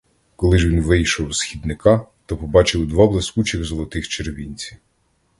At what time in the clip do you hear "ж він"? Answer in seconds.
0.59-0.81